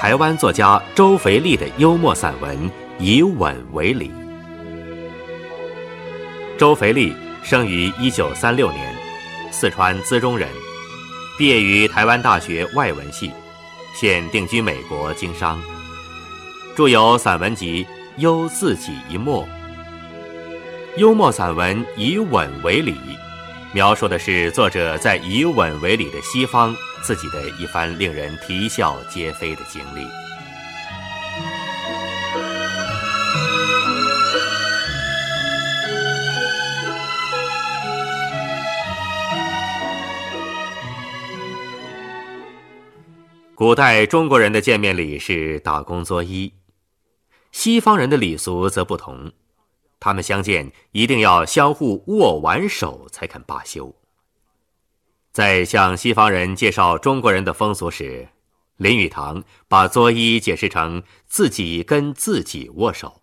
[0.00, 2.56] 台湾作家周肥力的幽默散文
[3.00, 4.08] 《以吻为礼》。
[6.56, 8.94] 周肥力生于一九三六年，
[9.50, 10.48] 四川资中人，
[11.36, 13.32] 毕业于台湾大学外文系，
[13.92, 15.60] 现定居美国经商。
[16.76, 17.84] 著有散文集
[18.18, 19.42] 《幽自己一默》。
[20.96, 22.92] 幽默散文《以吻为礼》，
[23.72, 30.06] 描述的是作者在以吻为礼的西方自己的一番令人啼笑皆非的经历。
[43.54, 46.52] 古代中国人的见面礼是打躬作揖，
[47.50, 49.32] 西方人的礼俗则不同，
[49.98, 53.97] 他们相见一定要相互握完手才肯罢休。
[55.38, 58.26] 在向西方人介绍中国人的风俗时，
[58.76, 63.22] 林语堂把作揖解释成自己跟自己握手，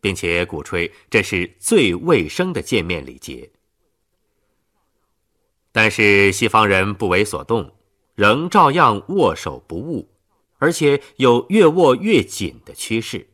[0.00, 3.50] 并且鼓吹这是最卫生的见面礼节。
[5.72, 7.70] 但是西方人不为所动。
[8.14, 10.08] 仍照样握手不误，
[10.56, 13.28] 而且有越握越紧的趋势。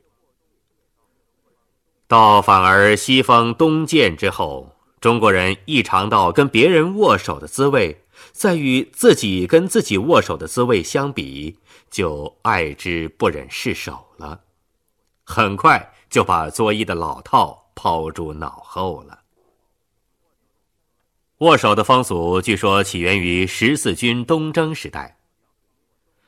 [2.08, 11.58] 到反而西方东渐之后，中国人一尝到跟别人握手的滋味，在与自己跟自己握手的滋味相比，
[11.90, 14.42] 就爱之不忍释手了，
[15.24, 19.18] 很快就把作揖的老套抛诸脑后了。
[21.38, 25.18] 握手的风俗据说起源于十四军东征时代。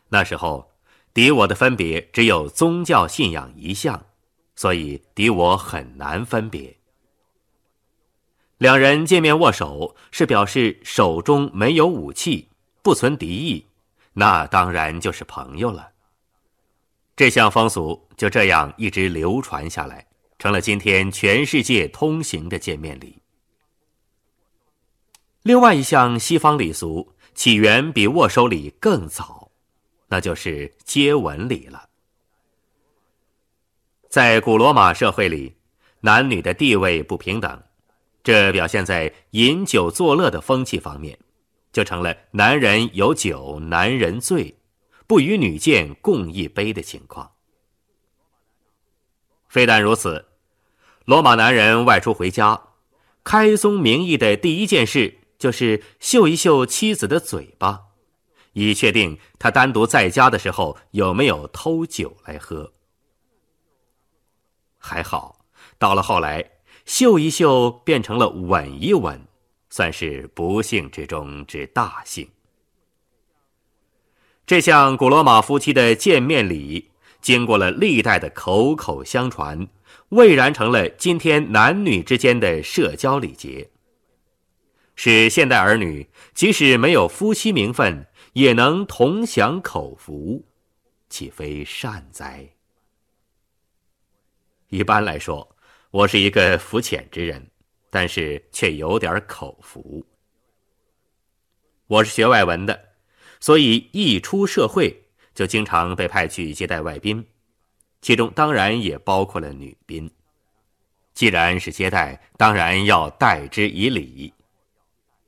[0.08, 0.72] 那时候，
[1.14, 4.04] 敌我的分别只有宗教信仰一项，
[4.56, 6.76] 所以敌我很难分别。
[8.58, 12.48] 两人见面握手，是表示手中没有武器，
[12.82, 13.66] 不存敌意，
[14.12, 15.90] 那当然就是朋友了。
[17.16, 20.06] 这项风俗就这样一直流传下来，
[20.38, 23.20] 成了今天全世界通行的见面礼。
[25.42, 29.50] 另外一项西方礼俗起源比握手礼更早，
[30.08, 31.88] 那就是接吻礼了。
[34.08, 35.54] 在古罗马社会里，
[36.00, 37.62] 男女的地位不平等，
[38.24, 41.16] 这表现在饮酒作乐的风气方面，
[41.72, 44.58] 就成了男人有酒男人醉，
[45.06, 47.34] 不与女见共一杯的情况。
[49.48, 50.26] 非但如此，
[51.04, 52.60] 罗马男人外出回家，
[53.22, 55.20] 开宗明义的第一件事。
[55.36, 57.88] 就是嗅一嗅妻子的嘴巴，
[58.54, 62.72] 以确定他单独在家的时候有没有偷酒来喝。
[64.78, 65.44] 还好，
[65.76, 66.52] 到了后来，
[66.84, 69.20] 嗅一嗅变成了吻一吻，
[69.70, 72.28] 算是不幸之中之大幸。
[74.46, 76.90] 这项古罗马夫妻的见面礼，
[77.22, 79.66] 经过了历代的口口相传，
[80.10, 83.70] 蔚然成了今天男女之间的社交礼节。
[84.96, 90.44] 使现代儿女即使没有夫妻名分，也能同享口福，
[91.08, 92.46] 岂非善哉？
[94.68, 95.56] 一般来说，
[95.94, 97.48] 我是一个肤浅之人，
[97.88, 100.04] 但是却有点口福。
[101.86, 102.88] 我是学外文的，
[103.38, 105.04] 所以一出社会
[105.36, 107.24] 就经常被派去接待外宾，
[108.02, 110.10] 其中当然也包括了女宾。
[111.12, 114.34] 既然是接待，当然要待之以礼。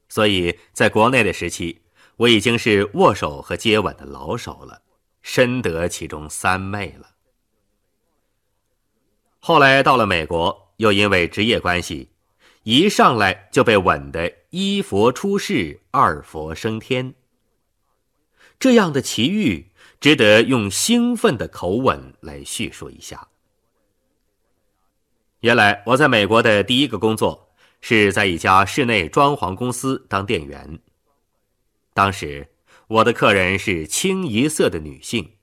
[0.08, 1.80] 所以，在国内的时期，
[2.16, 4.82] 我已经是握手和接吻的老手了，
[5.22, 7.10] 深得其中三昧了。
[9.46, 12.10] 后来到了美国，又因为职业关系，
[12.64, 17.14] 一上来就被吻得一佛出世，二佛升天。
[18.58, 19.70] 这样的奇遇，
[20.00, 23.28] 值得用兴奋的口吻来叙述一下。
[25.38, 27.48] 原来我在美国的第一个工作。
[27.80, 30.80] 是在一家室内装潢公司当店员。
[31.94, 32.48] 当时
[32.88, 35.34] 我的客人是清一色的女性，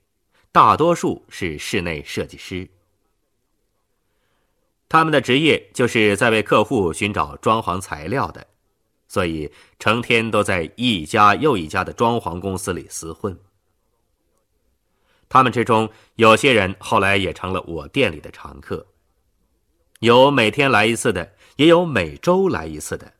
[0.52, 2.68] 大多数是室内设计师。
[4.94, 8.46] 他们的职业就是在为客户寻找装潢材料的，
[9.08, 9.50] 所以
[9.80, 13.36] 成天都在一家又一家的装潢公司里厮混。
[15.28, 18.86] 他们之中有些人后来也成了我店里的常客，
[19.98, 21.32] 有每天来一次的。
[21.56, 23.12] 也有每周来一次的，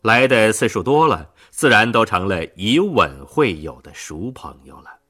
[0.00, 5.00] 来的次数多了，自然都成了以吻会友的熟朋友了。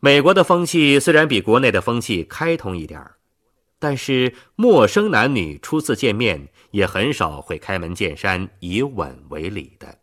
[0.00, 3.15] 美国的风气虽然比国内的风气开通一点儿，
[3.78, 9.98] 但是陌生男女初次见面也很少会开门见山以吻为礼的。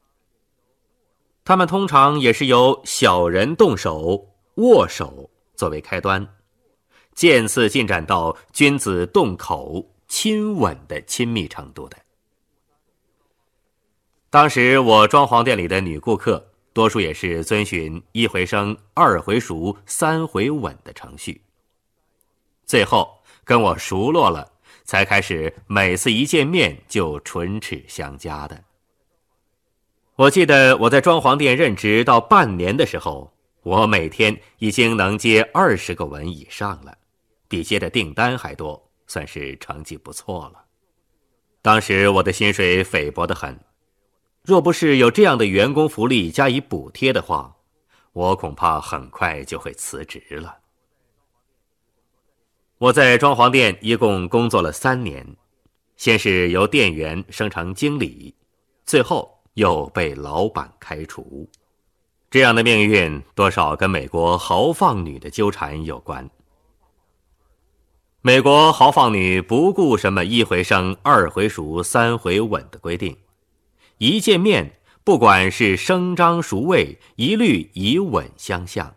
[1.44, 6.28] 他们通常也是由小人动手握手作为开端，
[7.14, 11.98] 渐次进展到君子动口亲吻的亲密程度的。
[14.30, 21.42] 当时我装潢店里的女顾客，多数也是遵循一回生、二回熟、三回吻的程序。
[22.66, 24.52] 最后跟我熟络了，
[24.84, 28.64] 才开始每次一见面就唇齿相加的。
[30.16, 36.96] 我记得我在装潢店任职到半年的时候，我每天已经能接二十个文以上了，
[37.48, 40.64] 比接的订单还多，算是成绩不错了。
[41.62, 43.60] 当时我的薪水菲薄的很，
[44.44, 47.56] 若不是有这样的员工福利加以补贴的话，
[48.12, 50.58] 我恐怕很快就会辞职了。
[52.84, 55.26] 我在装潢店一共工作了三年，
[55.96, 58.36] 先是由店员升成经理，
[58.86, 59.32] 最后。
[59.54, 61.48] 又被老板开除，
[62.32, 66.28] 这样的命运多少跟美国豪放女的纠缠有关。
[68.22, 73.16] 美国豪放女不顾什么一回生、二回熟、三回吻的规定，
[74.00, 78.96] 一见面不管是生张熟味，一律以吻相向。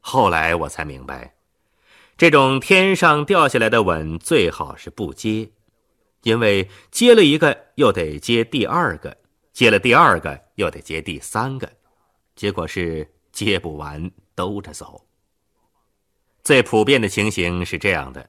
[0.00, 1.34] 后来我才明白，
[2.20, 5.52] 这种天上掉下来的吻最好是不接。
[6.20, 9.10] 因为接了一个，又得接第二个；
[9.54, 11.66] 接了第二个，又得接第三个，
[12.36, 15.06] 结果是接不完，兜着走。
[16.44, 18.28] 最普遍的情形是这样的：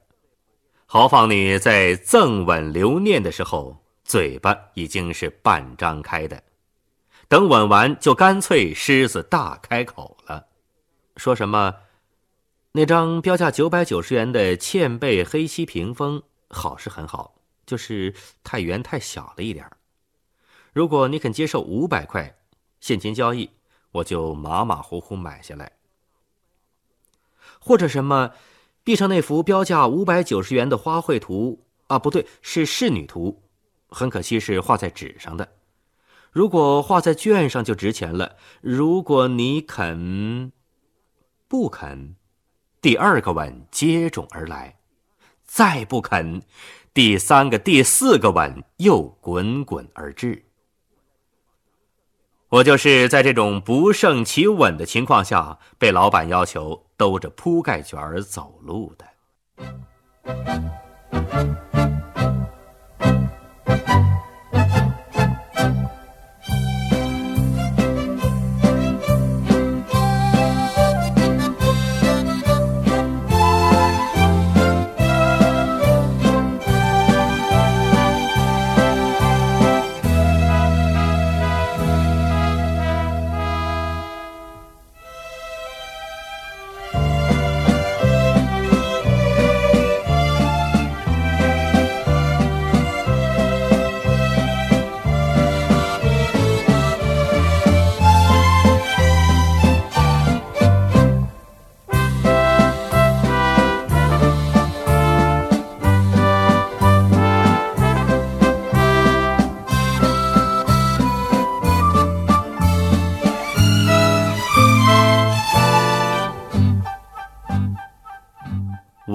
[0.86, 6.42] 豪放女在赠吻留念的时候，嘴巴已经是半张开的，
[7.28, 10.46] 等吻完就干脆狮子大开口了，
[11.18, 11.74] 说什么
[12.72, 17.34] “那张标价九百九十元的嵌贝黑漆屏风好是很好。”
[17.64, 19.64] 就是太圆太小了一点
[20.72, 22.36] 如果你肯接受五百块
[22.80, 23.50] 现金交易，
[23.92, 25.72] 我就马马虎虎买下来。
[27.60, 28.32] 或者什么，
[28.82, 33.42] 壁上那幅标价五百九十元的花卉图啊，不对，是仕女图，
[33.88, 35.52] 很可惜是画在纸上的。
[36.32, 38.36] 如果画在卷上就值钱了。
[38.60, 40.50] 如果你肯，
[41.46, 42.16] 不肯，
[42.82, 44.74] 第二个吻接踵而来，
[45.44, 46.42] 再不肯。
[46.92, 50.44] 第三个、第四个吻又滚滚而至，
[52.48, 59.06] 我就是在这种不胜其吻的情况下，被老板要求兜着铺盖卷儿走路的。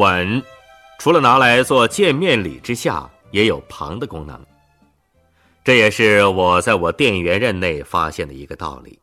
[0.07, 0.41] 吻，
[0.99, 4.41] 除了拿来做见面礼之下，也有旁的功能。
[5.65, 9.01] 这也是我在我店员任内发现的一个道理。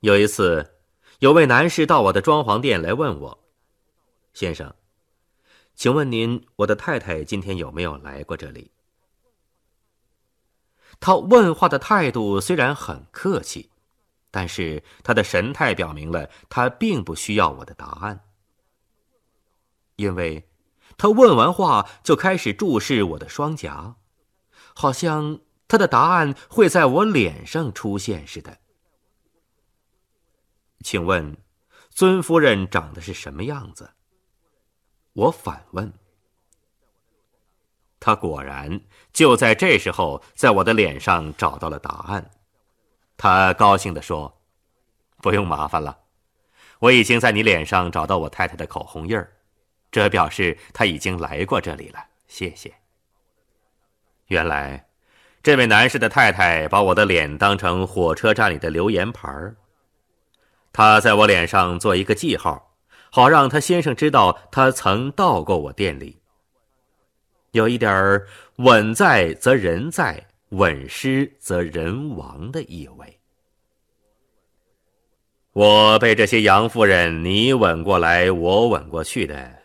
[0.00, 0.78] 有一次，
[1.18, 3.38] 有位男士到我的装潢店来问我
[4.32, 4.74] ：“先生，
[5.74, 8.70] 请问您，我的太太今天有没有来过这里？”
[10.98, 13.68] 他问话的态度虽然很客气，
[14.30, 18.18] 但是他的神态表明了他并不需要我的答案。
[19.96, 20.48] 因为，
[20.96, 23.96] 他问完话就开始注视我的双颊，
[24.74, 28.58] 好像他的答案会在我脸上出现似的。
[30.82, 31.36] 请问，
[31.90, 33.90] 尊夫人长得是什么样子？
[35.12, 35.92] 我反问。
[37.98, 42.30] 他果然就在这时候，在我的脸上找到了答案。
[43.16, 44.42] 他高兴地说
[45.22, 45.98] ：“不用麻烦了，
[46.80, 49.32] 我已经在你脸上找到我太太的口红印儿。”
[49.90, 52.74] 这表示他已经来过这里了，谢谢。
[54.26, 54.86] 原来，
[55.42, 59.56] 这位男士的太太把我的脸当成火车站里的留言牌儿，
[60.72, 62.74] 他在我脸上做一个记号，
[63.10, 66.20] 好让他先生知道他曾到过我店里。
[67.52, 68.26] 有一点儿
[68.58, 73.20] “稳在则人在，稳失则人亡的意味。
[75.52, 79.55] 我被这些洋夫人你吻过来，我吻过去的，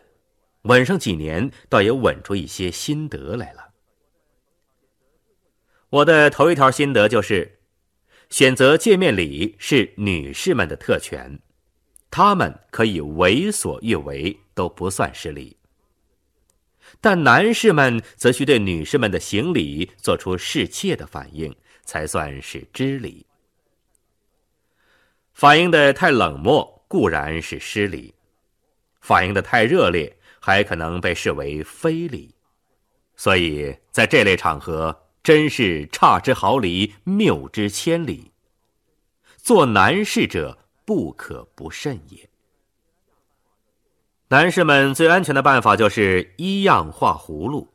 [0.62, 3.70] 稳上几年，倒也稳出一些心得来了。
[5.90, 7.58] 我的头一条心得就是，
[8.30, 11.40] 选择见面礼是女士们的特权，
[12.10, 15.56] 她们可以为所欲为，都不算失礼。
[17.00, 21.54] 但男士们则需对女士们的行礼做出侍妾的反应，
[21.84, 23.26] 才算是知礼。
[25.32, 28.14] 反应的太冷漠固然是失礼，
[29.00, 32.34] 反应的太热烈还可能被视为非礼，
[33.14, 38.32] 所以在这类场合真是差之毫厘，谬之千里。
[39.36, 42.28] 做男士者不可不慎也。
[44.30, 47.68] 男士们最安全的办法就是一样画葫芦。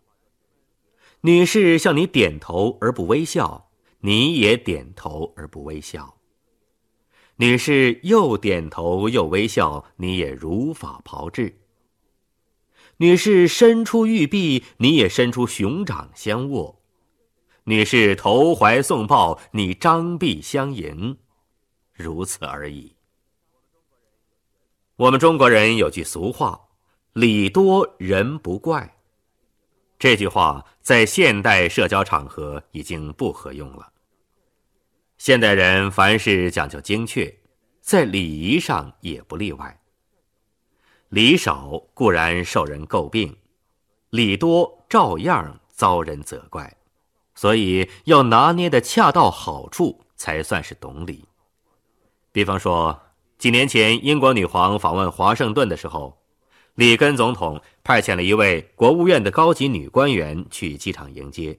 [1.21, 3.69] 女士向你点头而不微笑，
[4.01, 6.17] 你也点头而不微笑。
[7.37, 11.61] 女士又点头又微笑，你也如法炮制。
[12.97, 16.81] 女士伸出玉臂，你也伸出熊掌相握。
[17.65, 21.17] 女士投怀送抱，你张臂相迎，
[21.93, 22.95] 如此而已。
[24.95, 26.59] 我们中国人有句俗话
[27.13, 28.95] ：“礼多人不怪。”
[29.99, 33.91] 这句话在现代社交场合已经不合用了。
[35.17, 37.31] 现代人凡事讲究精确，
[37.81, 39.79] 在礼仪上也不例外。
[41.09, 43.35] 礼少固然受人诟病，
[44.09, 46.75] 礼多照样遭人责怪，
[47.33, 51.25] 所以要拿捏的恰到好处，才算是懂礼。
[52.33, 52.99] 比方说，
[53.37, 56.17] 几年前英国女皇访问华盛顿的时候，
[56.75, 61.57] 里根总统派遣了一位国务院的高级女官员去机场迎接。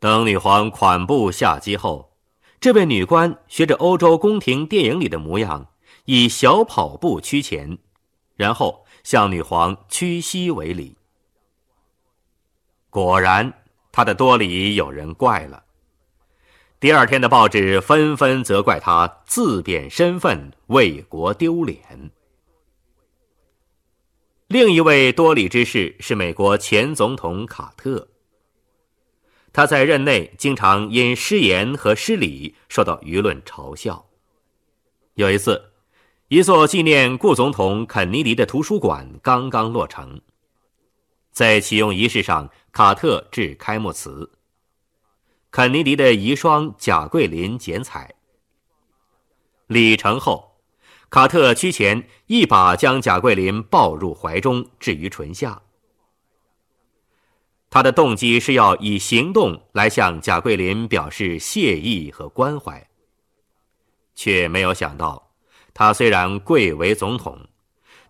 [0.00, 2.12] 等女皇款步下机后，
[2.60, 5.68] 这位女官学着欧洲宫廷电影里的模样，
[6.06, 7.78] 以小跑步趋前，
[8.36, 10.96] 然后向女皇屈膝为礼。
[12.90, 15.64] 果然，他的多礼有人怪了。
[16.80, 22.10] 第二天的报纸纷纷责怪他自贬身份，为国丢脸。
[24.48, 28.08] 另一位多礼之士是美国前总统卡特。
[29.52, 34.06] 他在任内经常因失言和失礼受到舆论嘲笑。
[35.14, 35.72] 有一次，
[36.28, 40.22] 一座纪念顾总统肯尼迪的图书馆刚刚落成，
[41.30, 44.32] 在启用仪式上，卡特致开幕词。
[45.50, 48.14] 肯尼迪的遗孀贾桂林剪彩。
[49.66, 50.56] 礼成后，
[51.10, 55.60] 卡特屈前一把将贾桂林抱入怀中，置于唇下。
[57.68, 62.88] 他的动机是要以行动来向贾桂林表示谢意和关怀，
[64.14, 65.23] 却没有想到，
[65.74, 67.36] 他虽然贵为总统，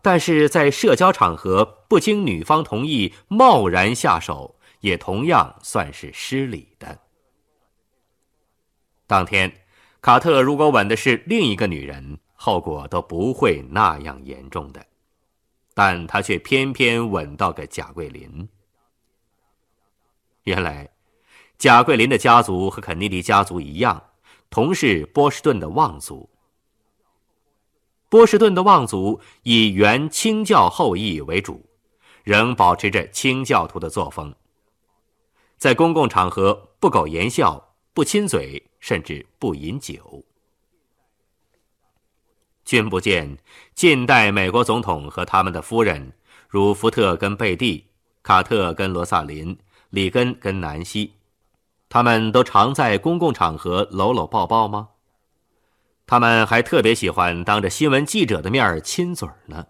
[0.02, 7.00] 但是在社交场合不经女方同意贸然下手，也同样算是失礼的。
[9.06, 9.50] 当天，
[10.02, 14.84] 卡特如果吻的是另一个女人，后果都不会那样严重的，
[15.72, 18.46] 但他却偏偏吻到个贾桂林。
[20.42, 20.90] 原来，
[21.56, 24.02] 贾桂林的家族和肯尼迪家族一样，
[24.50, 26.28] 同是波士顿的望族。
[28.14, 31.66] 波士顿的望族以原清教后裔为主，
[32.22, 34.32] 仍保持着清教徒的作风。
[35.58, 40.24] 在公共场合不苟言笑，不亲嘴，甚至不饮酒。
[42.64, 43.36] 君不见，
[43.74, 46.12] 近代美国总统和他们的夫人，
[46.48, 47.84] 如福特跟贝蒂、
[48.22, 49.58] 卡特跟罗萨林。
[49.90, 51.14] 里根跟南希，
[51.88, 54.90] 他们都常在公共场合搂搂抱抱吗？
[56.06, 59.66] 他们还特别喜欢当着新闻记者的面亲嘴呢，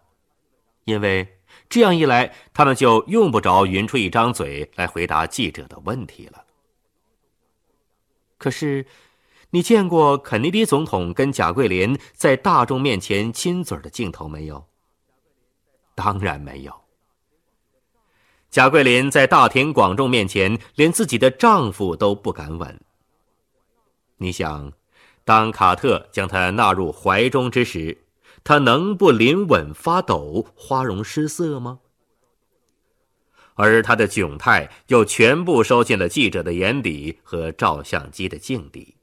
[0.84, 1.38] 因为
[1.68, 6.44] 这样一来，他们就用不着匀出一张嘴来回答记者的问题了。
[8.36, 8.84] 可是，
[9.50, 14.66] 你见过肯尼迪总统跟贾桂林在大众面前亲嘴的镜头没有？
[15.94, 16.74] 当然没有。
[18.50, 22.80] 贾桂林在大庭广众面前，连自己的丈夫都不敢吻。
[24.16, 24.72] 你想，
[25.24, 28.04] 当卡特将他纳入怀中之时，
[28.44, 31.80] 他能不临吻发抖、花容失色吗？
[33.54, 38.96] 而他的窘态又全部收进了记者的眼底和照相机的镜底。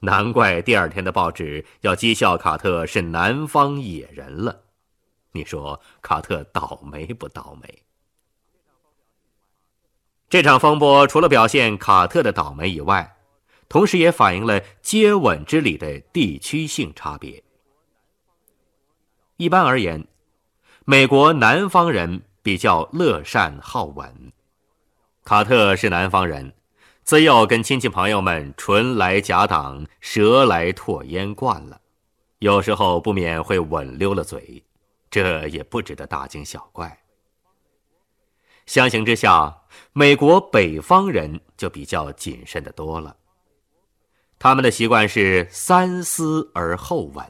[0.00, 4.64] 难怪第二天的报纸要讥笑卡特是南方野人了。
[5.32, 7.82] 你说卡特倒霉不倒霉？
[10.28, 13.15] 这场风波除了表现卡特的倒霉以外，
[13.68, 17.42] 同时也反映了接吻之礼的地区性差别。
[19.36, 20.06] 一般而言，
[20.84, 24.32] 美国南方人比较乐善好吻。
[25.24, 26.54] 卡特是南方人，
[27.02, 31.80] 自幼跟亲戚朋友们唇来夹挡、舌来唾烟惯了，
[32.38, 34.64] 有时候不免会吻溜了嘴，
[35.10, 37.02] 这也不值得大惊小怪。
[38.64, 43.16] 相形之下，美国北方人就比较谨慎的多了。
[44.38, 47.24] 他们的习惯是三思而后吻。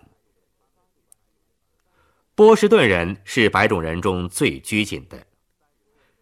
[2.34, 5.26] 波士顿人是白种人中最拘谨的，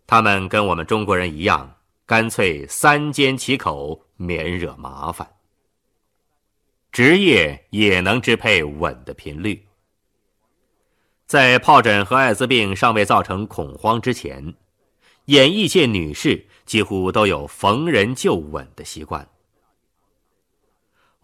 [0.07, 1.77] 他们跟我们中国人一样，
[2.07, 5.29] 干脆三缄其口，免惹麻烦。
[6.93, 9.67] 职业也能支配吻的频率。
[11.27, 14.55] 在疱疹和艾滋病尚未造成恐慌之前。
[15.25, 19.27] 演艺界女士几乎都有逢人就吻的习惯。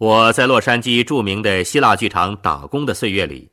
[0.00, 3.50] 我在洛杉矶著名的希腊剧场打工的岁月里，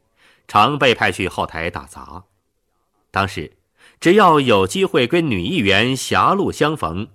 [0.48, 2.24] 常被派去后台打杂。
[3.12, 3.58] 当时，
[4.00, 7.10] 只要有机会跟女艺员狭路相逢，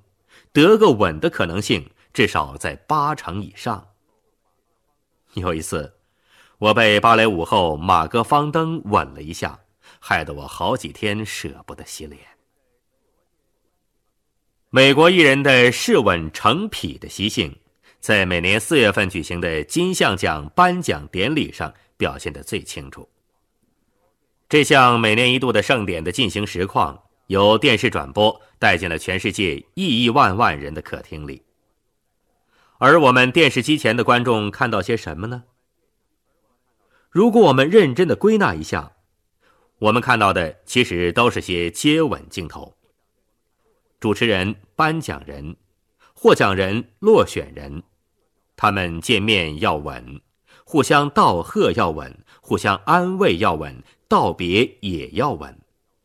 [0.53, 3.89] 得个吻的可能性至少在八成以上。
[5.33, 5.95] 有一次，
[6.59, 9.61] 我被芭蕾舞后马格芳登吻了一下，
[9.99, 12.21] 害得我好几天舍不得洗脸。
[14.69, 17.57] 美国艺人的试吻成癖的习性，
[18.03, 23.09] 在每年四月份举行的金像奖颁奖典礼上表现得最清楚。
[24.49, 31.45] 这项每年一度的盛典的进行实况，由电视转播带进了全世界亿亿万万人的客厅里。
[32.79, 35.45] 而我们电视机前的观众看到些什么呢？
[37.09, 38.97] 如果我们认真的归纳一下，
[39.79, 42.77] 我们看到的其实都是些接吻镜头。
[44.01, 45.57] 主持人、颁奖人、
[46.13, 47.85] 获奖人、落选人，
[48.63, 50.21] 他们见面要吻，
[50.65, 55.59] 互相道贺要吻，互相安慰要吻，道别也要吻，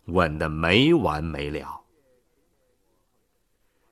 [0.06, 1.82] 吻得没完没了。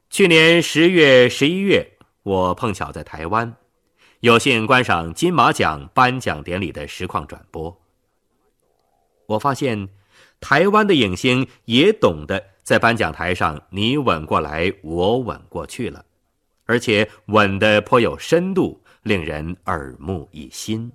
[0.10, 1.91] 去年十月、十一月，
[2.23, 3.56] 我碰巧在台湾，
[4.21, 7.80] 有幸观赏金马奖颁奖典礼的实况转播。
[9.28, 9.89] 我发现，
[10.39, 12.43] 台湾的影星也懂得。
[12.63, 16.04] 在颁奖台上，你吻过来，我吻过去了，
[16.65, 20.91] 而且吻得颇有深度，令人耳目一新。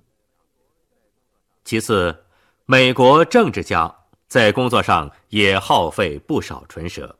[1.63, 2.25] 其次，
[2.65, 3.93] 美国政治家
[4.27, 7.17] 在工作上也耗费不少唇舌，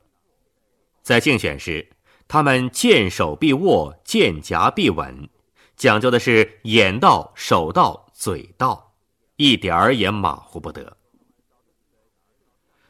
[1.01, 1.87] 在竞选时，
[2.27, 5.29] 他们见手必握，见颊必吻，
[5.75, 8.93] 讲究的是眼到、手到、嘴到，
[9.35, 10.97] 一点儿也马虎不得。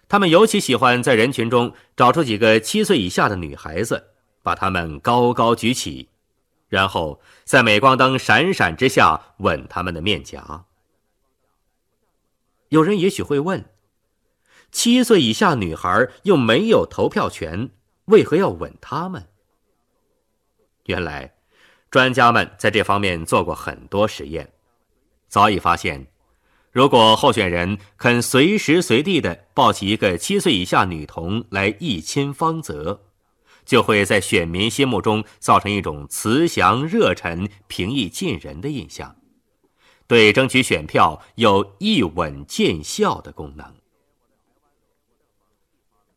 [0.07, 4.10] 他们尤其喜欢在人群中找出几个七岁以下的女孩子，
[4.43, 6.09] 把他们高高举起，
[6.67, 10.65] 然后在镁光灯闪闪之下吻他们的面颊。
[12.69, 13.65] 有人也许会问：
[14.71, 17.69] 七岁以下女孩又没有投票权，
[18.05, 19.27] 为何要吻他们？
[20.85, 21.35] 原来，
[21.89, 24.53] 专家们在这方面做过很多实验，
[25.27, 26.07] 早已发现。
[26.71, 33.01] 如果候选人肯随时随地的抱起一个七岁以下女童来一亲芳泽，
[33.65, 39.15] 就会在选民心目中造成一种慈祥、热忱、平易近人的印象，
[40.07, 43.73] 对争取选票有一吻见效的功能。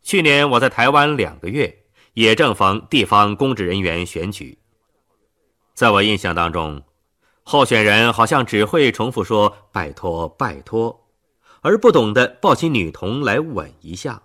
[0.03, 4.59] 去年我在台湾两个月，也正逢地方公职人员选举，
[5.75, 6.83] 在我印象当中。
[7.47, 11.07] 候选人好像只会重复说“拜托，拜托”，
[11.61, 14.23] 而不懂得抱起女童来吻一下，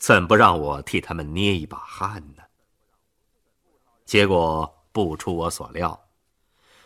[0.00, 2.42] 怎不让我替他们捏一把汗呢？
[4.06, 6.08] 结果不出我所料，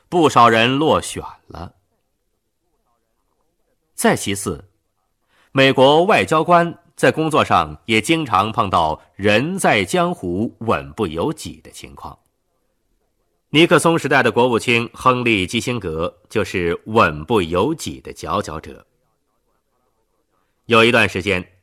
[0.08, 1.76] 不少人落选了。
[3.94, 4.68] 再其次，
[5.52, 12.18] 美国外交官在工作上也经常碰到“人在江湖，稳不由己”的情况。
[13.50, 18.84] 尼克松时代的国务卿亨利·基辛格就是稳不由己的佼佼者。
[20.66, 21.53] 有一段时间，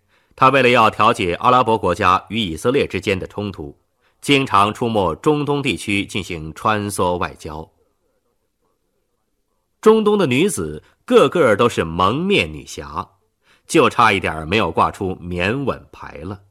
[0.42, 3.78] 他为了要调解阿拉伯国家与以色列之间的冲突，
[4.22, 7.72] 经常出没中东地区进行穿梭外交。
[9.82, 13.08] 中东的女子个个都是蒙面女侠，
[13.68, 16.42] 就差一点没有挂出免吻牌了，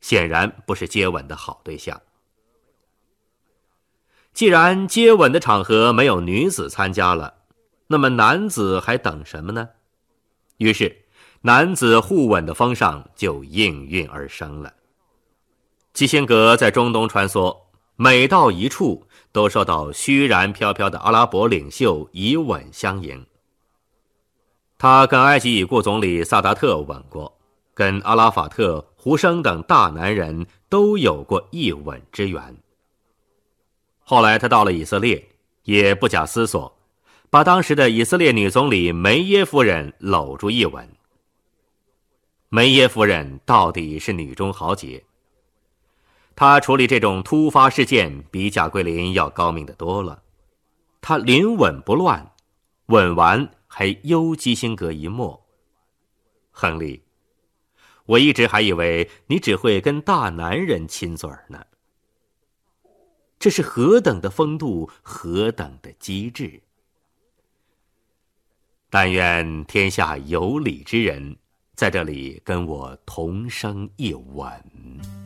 [0.00, 2.00] 显然不是接吻的好对象。
[4.32, 7.34] 既然接吻的场合没有女子参加了，
[7.88, 9.68] 那么男子还等什么呢？
[10.58, 11.01] 于是，
[11.44, 14.72] 男子互吻的风尚就应运而生了。
[15.92, 17.56] 基辛格在中东穿梭，
[17.96, 23.26] 每到一处都受到虚然飘飘的阿拉伯领袖以吻相迎。
[24.78, 27.36] 他跟埃及已故总理萨达特吻过，
[27.74, 32.56] 跟阿拉法特、胡生等大男人都有过一吻之缘。
[34.04, 35.28] 后来他到了以色列，
[35.64, 36.72] 也不假思索，
[37.30, 40.88] 把当时的以色列女总理梅耶夫人搂住一吻。
[42.54, 45.02] 梅耶夫人到底是女中豪杰，
[46.36, 50.22] 她处理这种突发事件比贾桂林要高明的多了。
[51.00, 52.30] 她临吻不乱，
[52.86, 53.50] 吻完。
[53.74, 55.46] 还幽基辛格一默。
[56.50, 57.02] 亨利，
[58.04, 61.64] 我一直还以为你只会跟大男人亲嘴呢。
[63.38, 66.62] 这是何等的风度，何等的机智！
[68.90, 71.38] 但愿天下有礼之人，
[71.74, 75.21] 在这里跟我同生一吻。